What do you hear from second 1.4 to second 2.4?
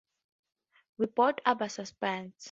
abhor suspense.